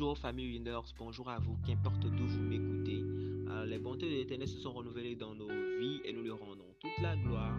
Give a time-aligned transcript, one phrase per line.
[0.00, 3.02] Bonjour famille Winners, bonjour à vous, qu'importe d'où vous m'écoutez.
[3.50, 6.74] Euh, les bontés de l'Éternel se sont renouvelées dans nos vies et nous lui rendons
[6.80, 7.54] toute la gloire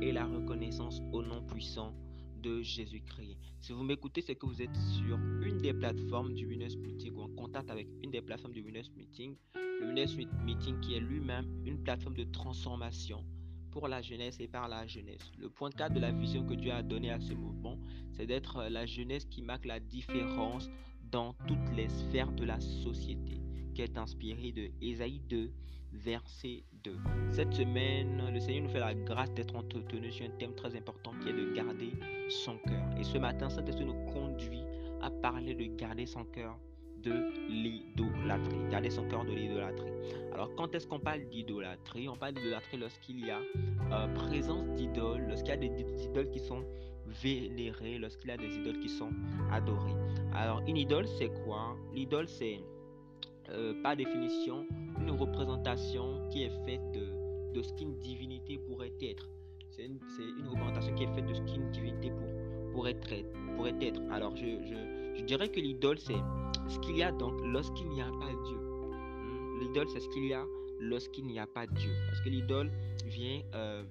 [0.00, 1.92] et la reconnaissance au nom puissant
[2.42, 3.36] de Jésus-Christ.
[3.60, 7.24] Si vous m'écoutez, c'est que vous êtes sur une des plateformes du Winners Meeting ou
[7.24, 9.36] en contact avec une des plateformes du Winners Meeting.
[9.54, 10.16] Le Winners
[10.46, 13.22] Meeting qui est lui-même une plateforme de transformation
[13.70, 15.30] pour la jeunesse et par la jeunesse.
[15.38, 17.78] Le point 4 de la vision que Dieu a donné à ce mouvement,
[18.12, 20.70] c'est d'être la jeunesse qui marque la différence
[21.12, 23.40] dans toutes les sphères de la société,
[23.74, 25.52] qui est inspiré de Ésaïe 2,
[25.92, 26.96] verset 2.
[27.30, 31.12] Cette semaine, le Seigneur nous fait la grâce d'être entretenu sur un thème très important
[31.22, 31.92] qui est de garder
[32.30, 32.82] son cœur.
[32.98, 34.64] Et ce matin, Saint-Esprit nous conduit
[35.02, 36.58] à parler de garder son cœur
[37.02, 37.12] de
[37.48, 38.56] l'idolâtrie.
[38.70, 39.90] Garder son cœur de l'idolâtrie.
[40.32, 42.08] Alors, quand est-ce qu'on parle d'idolâtrie?
[42.08, 43.40] On parle d'idolâtrie lorsqu'il y a
[43.92, 46.64] euh, présence d'idoles, lorsqu'il y a des idoles qui sont
[47.22, 49.10] vénérées, lorsqu'il y a des idoles qui sont
[49.50, 49.94] adorées.
[50.34, 51.76] Alors, une idole, c'est quoi?
[51.92, 52.60] L'idole, c'est
[53.50, 54.66] euh, par définition
[55.00, 59.28] une représentation qui est faite de, de ce qu'une divinité pourrait être.
[59.70, 59.98] C'est une,
[60.48, 62.28] représentation qui est faite de ce qu'une divinité pour,
[62.72, 62.94] pourrait,
[63.80, 64.00] être.
[64.10, 64.46] Alors, je,
[65.14, 66.14] je dirais que l'idole, c'est
[66.68, 68.56] ce qu'il y a donc lorsqu'il n'y a pas Dieu.
[68.56, 69.60] Hmm?
[69.60, 70.44] L'idole, c'est ce qu'il y a
[70.80, 71.90] lorsqu'il n'y a pas Dieu.
[72.08, 72.70] Parce que l'idole
[73.06, 73.84] vient euh,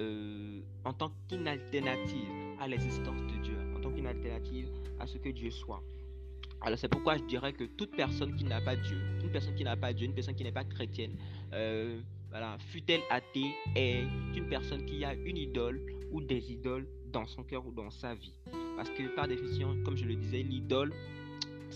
[0.00, 2.28] euh, en tant qu'une alternative
[2.60, 4.68] à l'existence de Dieu, en tant qu'une alternative
[5.00, 5.82] à ce que Dieu soit.
[6.60, 9.64] Alors c'est pourquoi je dirais que toute personne qui n'a pas Dieu, une personne qui
[9.64, 11.16] n'a pas Dieu, une personne qui n'est pas chrétienne,
[11.52, 14.02] euh, voilà, fut-elle athée, est
[14.34, 18.14] une personne qui a une idole ou des idoles dans son cœur ou dans sa
[18.14, 18.34] vie.
[18.76, 20.92] Parce que par définition, comme je le disais, l'idole,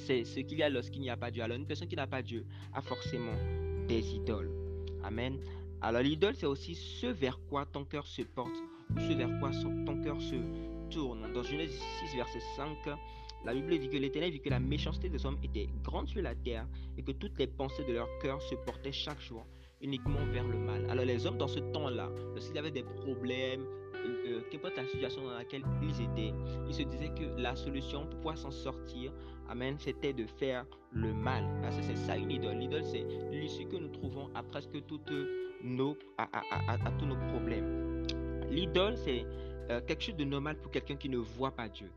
[0.06, 1.42] c'est ce qu'il y a lorsqu'il n'y a pas Dieu.
[1.42, 3.34] Alors une personne qui n'a pas Dieu a forcément
[3.86, 4.50] des idoles.
[5.04, 5.38] Amen.
[5.80, 8.56] Alors l'idole, c'est aussi ce vers quoi ton cœur se porte
[8.94, 9.50] ou ce vers quoi
[9.86, 10.36] ton cœur se
[10.90, 11.32] tourne.
[11.32, 11.72] Dans Genèse
[12.04, 12.76] 6, verset 5,
[13.44, 16.34] la Bible dit que l'Éternel vit que la méchanceté des hommes était grande sur la
[16.34, 19.44] terre et que toutes les pensées de leur cœur se portaient chaque jour
[19.80, 20.88] uniquement vers le mal.
[20.88, 23.66] Alors les hommes dans ce temps-là, lorsqu'il y avait des problèmes,
[24.04, 26.34] euh, qu'importe la situation dans laquelle ils étaient,
[26.68, 29.12] ils se disaient que la solution pour pouvoir s'en sortir,
[29.48, 31.44] amen, c'était de faire le mal.
[31.62, 32.56] Parce que c'est ça une idole.
[32.56, 35.12] L'idole, c'est l'issue que nous trouvons à presque toutes
[35.62, 36.26] nos, à,
[36.98, 38.06] tous nos problèmes.
[38.50, 39.24] L'idole, c'est
[39.70, 41.90] euh, quelque chose de normal pour quelqu'un qui ne voit pas Dieu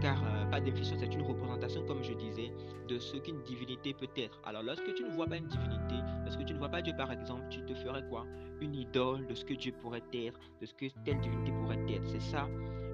[0.00, 2.52] car euh, par définition, c'est une représentation, comme je disais,
[2.88, 4.40] de ce qu'une divinité peut être.
[4.44, 7.10] Alors, lorsque tu ne vois pas une divinité, lorsque tu ne vois pas Dieu, par
[7.12, 8.24] exemple, tu te ferais quoi?
[8.60, 12.06] Une idole de ce que Dieu pourrait être, de ce que telle divinité pourrait être.
[12.06, 12.48] C'est ça,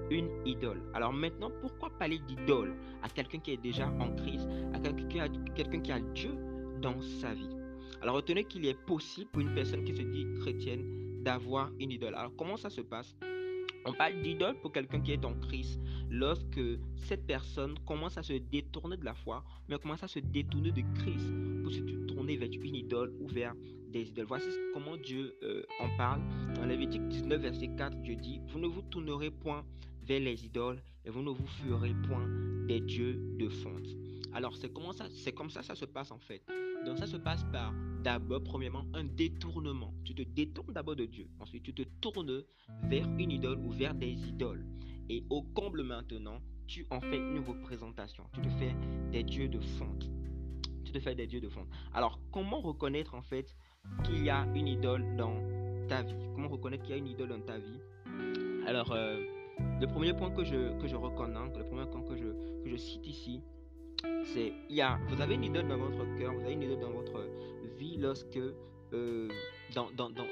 [0.09, 0.81] une idole.
[0.93, 5.79] Alors maintenant, pourquoi parler d'idole à quelqu'un qui est déjà en crise, à quelqu'un quelqu'un
[5.79, 6.31] qui a Dieu
[6.81, 7.49] dans sa vie?
[8.01, 12.13] Alors, retenez qu'il est possible pour une personne qui se dit chrétienne d'avoir une idole.
[12.15, 13.15] Alors, comment ça se passe?
[13.85, 15.79] On parle d'idole pour quelqu'un qui est en crise
[16.09, 16.61] lorsque
[16.95, 20.81] cette personne commence à se détourner de la foi, mais commence à se détourner de
[20.95, 21.31] Christ
[21.61, 23.53] pour se tourner vers une idole ou vers
[23.89, 24.25] des idoles.
[24.25, 26.21] Voici comment Dieu euh, en parle.
[26.55, 29.63] Dans Lévitique 19, verset 4, Dieu dit, vous ne vous tournerez point
[30.03, 32.27] vers les idoles et vous ne vous ferez point
[32.67, 34.04] des dieux de fonte.
[34.35, 36.43] Alors c'est comment ça, c'est comme ça ça se passe en fait.
[36.85, 37.73] Donc ça se passe par
[38.05, 39.93] d'abord, premièrement, un détournement.
[40.03, 41.27] Tu te détournes d'abord de Dieu.
[41.39, 42.43] Ensuite, tu te tournes
[42.83, 44.63] vers une idole ou vers des idoles.
[45.09, 48.25] Et au comble maintenant, tu en fais une représentation.
[48.33, 48.75] Tu te fais
[49.11, 50.07] des dieux de fonte.
[50.83, 51.67] Tu te fais des dieux de fonte.
[51.93, 53.55] Alors, comment reconnaître en fait
[54.03, 55.35] qu'il y a une idole dans
[55.87, 56.15] ta vie?
[56.35, 57.79] Comment reconnaître qu'il y a une idole dans ta vie?
[58.67, 59.19] Alors, euh,
[59.79, 63.41] le premier point que je, reconnais, le premier point que je, que je cite ici,
[64.35, 66.91] il y a, vous avez une idole dans votre cœur, vous avez une idole dans
[66.91, 67.27] votre
[67.77, 68.39] vie lorsque
[68.93, 69.29] euh,
[69.73, 70.25] dans, dans, dans,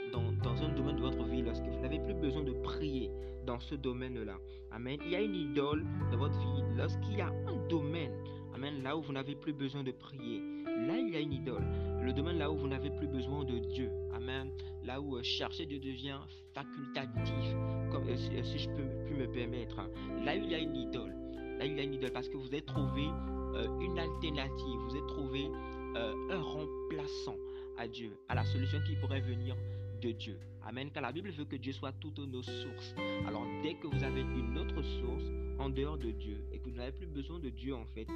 [0.43, 3.09] dans, un domaine de votre vie, lorsque vous n'avez plus besoin de prier
[3.45, 4.37] dans ce domaine-là.
[4.71, 4.97] Amen.
[5.05, 8.13] Il y a une idole dans votre vie lorsqu'il y a un domaine,
[8.55, 10.39] Amen, là où vous n'avez plus besoin de prier.
[10.65, 11.63] Là, il y a une idole.
[12.01, 13.89] Le domaine là où vous n'avez plus besoin de Dieu.
[14.13, 14.51] Amen.
[14.83, 16.19] Là où euh, chercher Dieu devient
[16.53, 17.55] facultatif,
[17.91, 19.77] comme euh, si, je peux, plus me permettre.
[20.23, 21.13] Là, il y a une idole.
[21.57, 23.32] Là, il y a une idole parce que vous avez trouvé euh,
[23.81, 25.49] une alternative, vous avez trouvé
[25.95, 27.37] euh, un remplaçant
[27.77, 29.55] à Dieu, à la solution qui pourrait venir
[30.01, 30.39] de Dieu.
[30.65, 30.89] Amen.
[30.91, 32.95] Car la Bible veut que Dieu soit toutes nos sources.
[33.27, 35.23] Alors dès que vous avez une autre source
[35.59, 38.07] en dehors de Dieu et que vous n'avez plus besoin de Dieu en fait,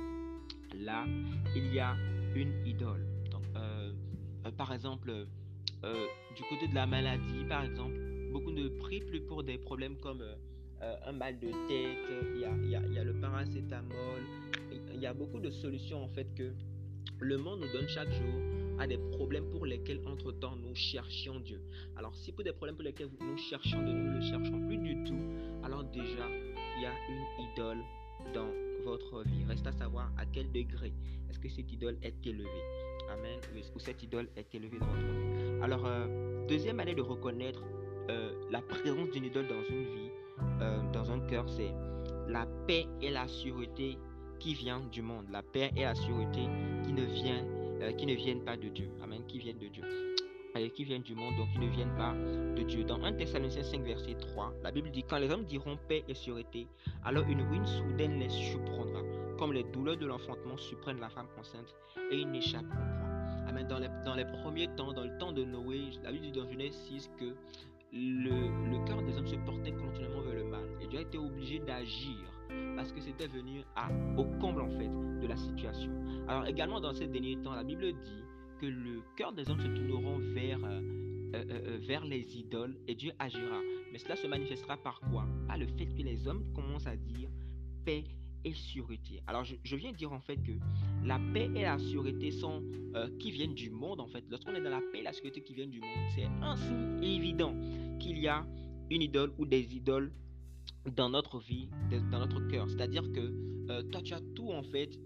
[0.73, 1.05] là,
[1.55, 1.95] il y a
[2.35, 3.05] une idole.
[3.55, 3.91] Euh,
[4.57, 5.11] par exemple,
[6.35, 7.95] du côté de la maladie, par exemple,
[8.31, 10.23] beaucoup ne prient plus pour des problèmes comme
[10.81, 11.97] un mal de tête,
[12.35, 14.23] il y a le paracétamol,
[14.97, 16.51] il y a beaucoup de solutions en fait que
[17.19, 18.41] le monde nous donne chaque jour
[18.79, 21.61] à des problèmes pour lesquels entre-temps nous cherchions Dieu.
[21.95, 24.77] Alors si pour des problèmes pour lesquels nous cherchions Dieu, nous ne le cherchons plus
[24.77, 25.21] du tout,
[25.63, 26.27] alors déjà
[26.77, 27.83] il y a une idole
[28.33, 28.49] dans
[28.83, 29.43] votre vie.
[29.47, 30.93] Reste à savoir à quel degré
[31.29, 32.63] est-ce que cette idole est élevée.
[33.11, 33.39] Amen.
[33.75, 35.61] Ou cette idole est élevée dans votre vie.
[35.61, 37.63] Alors, euh, deuxième année de reconnaître
[38.09, 40.11] euh, la présence d'une idole dans une vie,
[40.61, 41.73] euh, dans un cœur, c'est
[42.27, 43.97] la paix et la sûreté
[44.39, 45.25] qui vient du monde.
[45.31, 46.41] La paix et la sûreté
[46.83, 47.45] qui ne, vient,
[47.97, 48.89] qui ne viennent pas de Dieu.
[49.03, 49.21] Amen.
[49.27, 49.83] Qui viennent de Dieu
[50.73, 52.83] qui viennent du monde, donc qui ne viennent pas de Dieu.
[52.83, 56.13] Dans 1 Thessaloniciens 5, verset 3, la Bible dit Quand les hommes diront paix et
[56.13, 56.67] sûreté,
[57.03, 59.01] alors une ruine soudaine les surprendra,
[59.37, 61.75] comme les douleurs de l'enfantement surprennent la femme enceinte,
[62.11, 63.47] et ils n'échapperont point.
[63.47, 63.67] Amen.
[63.67, 66.49] Dans les, dans les premiers temps, dans le temps de Noé, la Bible dit dans
[66.49, 67.35] Genèse 6 que
[67.93, 70.65] le, le cœur des hommes se portait continuellement vers le mal.
[70.81, 72.17] Et Dieu a été obligé d'agir
[72.75, 73.61] parce que c'était venu
[74.17, 74.89] au comble en fait
[75.21, 75.91] de la situation.
[76.27, 78.23] Alors également dans ces derniers temps, la Bible dit
[78.59, 80.81] que le cœur des hommes se tourneront vers, euh,
[81.33, 83.61] euh, euh, vers les idoles et Dieu agira.
[83.91, 85.25] Mais cela se manifestera par quoi?
[85.47, 87.29] Par le fait que les hommes commencent à dire
[87.85, 88.03] paix
[88.43, 89.21] et sûreté.
[89.27, 90.51] Alors je, viens dire en fait que
[91.03, 92.63] la paix et la sûreté sont
[93.19, 94.23] qui viennent du monde en fait.
[94.29, 97.55] Lorsqu'on est dans la paix et la sûreté qui viennent du monde, c'est ainsi évident
[97.99, 98.45] qu'il y a
[98.89, 100.11] une idole ou des idoles
[100.95, 101.69] dans notre vie,
[102.11, 102.69] dans notre cœur.
[102.69, 104.97] C'est-à-dire que toi, tu as tout en fait,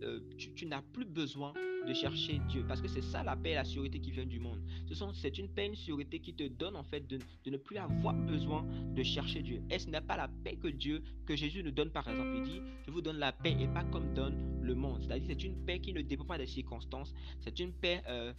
[0.56, 1.54] tu n'as plus besoin
[1.88, 2.64] de chercher Dieu.
[2.68, 4.60] Parce que c'est ça la paix et la sûreté qui vient du monde.
[4.88, 7.78] Ce c'est une paix une sûreté qui te donne en fait de, de, ne plus
[7.78, 9.62] avoir besoin de chercher Dieu.
[9.70, 12.32] Et ce n'est pas la paix que Dieu, que Jésus nous donne par exemple?
[12.38, 15.02] Il dit, je vous donne la paix et pas comme donne le monde.
[15.04, 17.14] C'est-à-dire c'est une paix qui ne dépend pas des circonstances.
[17.40, 18.34] C'est une paix euh,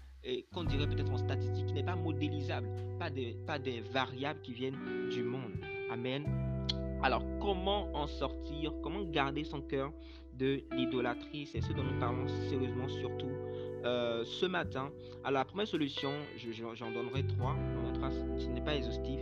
[0.52, 2.68] qu'on dirait peut-être en statistique qui n'est pas modélisable.
[2.98, 5.52] Pas des, pas des variables qui viennent du monde.
[5.90, 6.51] Amen.
[7.02, 9.92] Alors, comment en sortir Comment garder son cœur
[10.34, 11.46] de l'idolâtrie?
[11.46, 13.30] C'est ce dont nous parlons sérieusement surtout
[13.84, 14.90] euh, ce matin.
[15.24, 16.12] Alors, la première solution,
[16.74, 17.56] j'en donnerai trois.
[18.38, 19.18] ce n'est pas exhaustif.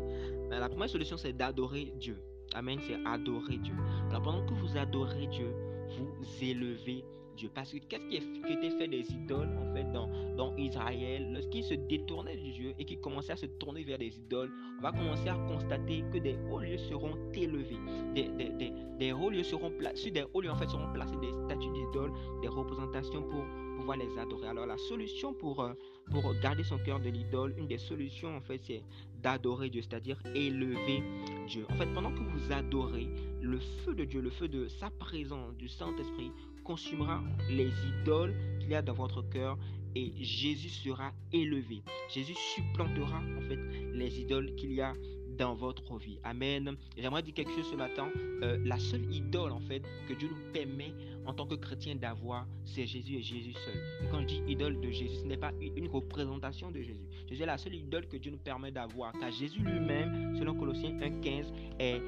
[0.51, 2.21] La première solution, c'est d'adorer Dieu.
[2.53, 3.75] Amen, c'est adorer Dieu.
[4.11, 5.55] Alors, pendant que vous adorez Dieu,
[5.89, 7.05] vous élevez
[7.49, 11.75] parce que qu'est-ce qui, était fait des idoles en fait dans, dans Israël Lorsqu'ils se
[11.75, 15.29] détournaient du Dieu et qu'ils commençaient à se tourner vers des idoles, on va commencer
[15.29, 17.79] à constater que des hauts lieux seront élevés.
[18.15, 21.17] Des, des, des, des hauts lieux seront placés, des hauts lieux en fait seront placés
[21.21, 23.45] des statues d'idoles, des représentations pour
[23.77, 24.49] pouvoir les adorer.
[24.49, 25.73] Alors la solution pour, euh,
[26.11, 28.83] pour garder son cœur de l'idole, une des solutions en fait c'est
[29.23, 31.03] d'adorer Dieu, c'est-à-dire élever
[31.47, 31.67] Dieu.
[31.71, 33.09] En fait, pendant que vous adorez,
[33.43, 36.31] le feu de Dieu, le feu de sa présence, du Saint-Esprit,
[36.71, 39.59] consumera les idoles qu'il y a dans votre cœur
[39.97, 41.83] et Jésus sera élevé.
[42.09, 43.59] Jésus supplantera en fait
[43.93, 44.93] les idoles qu'il y a
[45.37, 46.21] dans votre vie.
[46.23, 46.77] Amen.
[46.97, 48.09] J'aimerais dire quelque chose ce matin.
[48.43, 50.95] Euh, la seule idole en fait que Dieu nous permet
[51.27, 54.09] en tant que chrétien d'avoir, c'est Jésus et Jésus seul.
[54.13, 57.09] Quand je dis idole de Jésus, ce n'est pas une représentation de Jésus.
[57.29, 59.13] Jésus est la seule idole que Dieu nous permet d'avoir.
[59.19, 61.47] Car Jésus lui-même, selon Colossiens 1.15,
[61.81, 62.01] est,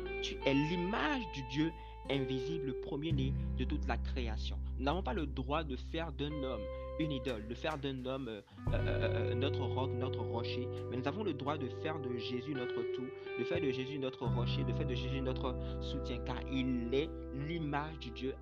[0.46, 1.72] est l'image du Dieu
[2.10, 4.56] invisible, le premier-né de toute la création.
[4.78, 6.62] Nous n'avons pas le droit de faire d'un homme
[6.98, 8.40] une idole, de faire d'un homme euh,
[8.72, 12.54] euh, euh, notre roc, notre rocher, mais nous avons le droit de faire de Jésus
[12.54, 13.06] notre tout,
[13.38, 17.10] de faire de Jésus notre rocher, de faire de Jésus notre soutien, car il est
[17.48, 18.34] l'image du Dieu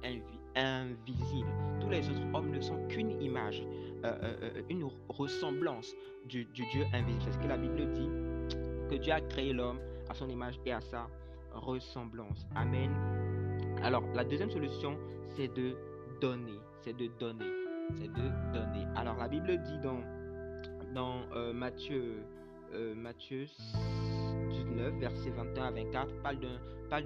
[0.57, 1.49] invisible.
[1.81, 3.62] Tous les autres hommes ne sont qu'une image,
[4.69, 5.95] une ressemblance
[6.27, 7.23] du, Dieu invisible.
[7.25, 8.09] C'est ce que la Bible dit,
[8.91, 9.79] que Dieu a créé l'homme
[10.09, 11.09] à son image et à sa
[11.55, 12.47] ressemblance.
[12.55, 12.90] Amen.
[13.83, 14.99] Alors, la deuxième solution,
[15.37, 15.75] c'est de
[16.21, 16.59] donner.
[16.83, 17.47] C'est de donner.
[17.95, 18.87] C'est de donner.
[18.95, 22.23] Alors, la Bible dit dans, euh, Matthieu,
[22.75, 23.47] euh, Matthieu
[24.50, 26.38] 19, verset 21 à 24, parle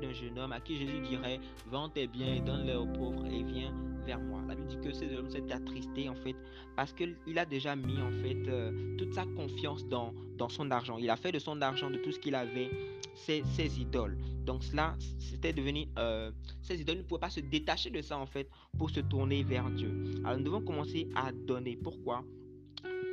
[0.00, 3.42] d'un, jeune homme à qui Jésus dirait Vends tes biens et donne-les aux pauvres et
[3.42, 3.72] viens
[4.06, 4.40] vers moi.
[4.48, 6.36] La Bible dit que ce homme s'est attristé en fait
[6.76, 10.12] parce qu'il a déjà mis en fait euh, toute sa confiance dans,
[10.48, 10.96] son argent.
[10.98, 12.70] Il a fait de son argent, de tout ce qu'il avait,
[13.14, 14.16] ses, ses idoles.
[14.44, 15.86] Donc cela, c'était devenu...
[15.98, 16.30] Euh,
[16.62, 18.48] ces idoles ne pouvaient pas se détacher de ça en fait
[18.78, 19.92] pour se tourner vers Dieu.
[20.24, 21.76] Alors nous devons commencer à donner.
[21.76, 22.24] Pourquoi?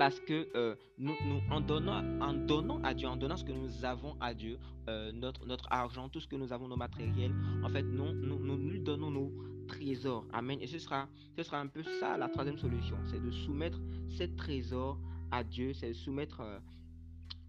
[0.01, 1.13] Parce que euh, nous,
[1.51, 4.57] en, donnant, en donnant à Dieu, en donnant ce que nous avons à Dieu,
[4.89, 8.39] euh, notre, notre argent, tout ce que nous avons, nos matériels, en fait, nous, nous,
[8.39, 9.31] nous, nous donnons nos
[9.67, 10.25] trésors.
[10.33, 10.57] Amen.
[10.59, 13.79] Et ce sera, ce sera un peu ça la troisième solution, c'est de soumettre
[14.09, 14.97] ces trésors
[15.29, 16.41] à Dieu, c'est de soumettre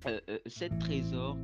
[0.07, 1.39] euh, ces trésors,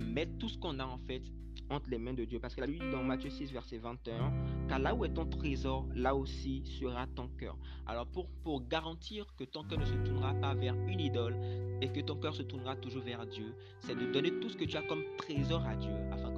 [0.00, 1.22] mettre tout ce qu'on a en fait
[1.70, 2.38] entre les mains de Dieu.
[2.38, 4.32] Parce que la Bible dans Matthieu 6, verset 21,
[4.68, 7.56] car là où est ton trésor, là aussi sera ton cœur.
[7.86, 8.28] Alors pour,
[8.68, 11.36] garantir que ton cœur ne se tournera pas vers une idole
[11.80, 14.64] et que ton cœur se tournera toujours vers Dieu, c'est de donner tout ce que
[14.64, 16.31] tu as comme trésor à Dieu, afin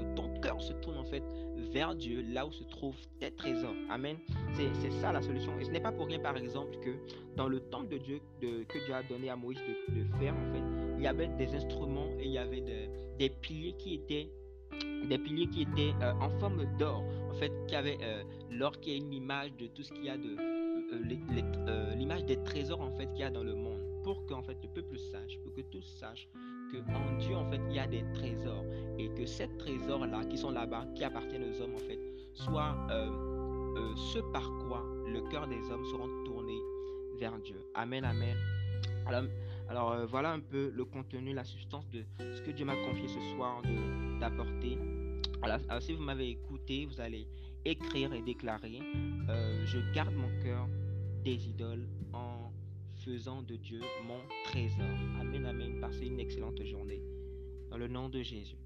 [0.45, 1.23] cœur se tourne en fait
[1.73, 3.75] vers Dieu, là où se trouvent tes trésors.
[3.91, 4.17] Amen.
[4.53, 5.59] C'est ça la solution.
[5.59, 6.91] Et ce n'est pas pour rien, par exemple, que
[7.37, 9.59] dans le temple de Dieu, de, que Dieu a donné à Moïse
[9.89, 10.63] de, faire, en fait,
[10.99, 12.63] il y avait des instruments et il y avait
[13.19, 14.31] des piliers qui étaient
[15.09, 18.93] des piliers qui étaient euh, en forme d'or, en fait, qui avaient euh, l'or qui
[18.93, 20.37] est une image de tout ce qu'il y a de
[21.69, 24.43] euh, l'image des trésors en fait qu'il y a dans le monde, pour que en
[24.43, 26.29] fait le peuple sache, pour que tous sachent
[26.79, 28.65] en Dieu en fait il y a des trésors
[28.99, 31.99] et que ces trésors là qui sont là-bas, qui appartiennent aux hommes en fait,
[32.35, 32.77] soient
[33.97, 36.61] ce par quoi le cœur des hommes seront tournés
[37.19, 37.61] vers Dieu.
[37.75, 38.37] Amen, amen.
[39.69, 43.09] Alors, euh, voilà un peu le contenu, la substance de ce que Dieu m'a confié
[43.09, 43.63] ce soir
[44.21, 44.79] d'apporter.
[45.43, 47.27] Alors, si vous m'avez écouté, vous allez
[47.65, 48.81] écrire et déclarer,
[49.29, 50.67] euh, je garde mon cœur
[51.23, 52.44] des idoles en
[53.05, 54.81] faisant de Dieu mon trésor.
[55.21, 55.81] Amen, amen.
[55.81, 57.03] Passez une excellente journée.
[57.71, 58.57] Dans le nom de Jésus.